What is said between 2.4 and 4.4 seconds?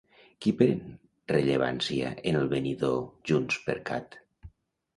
el venidor JxCat?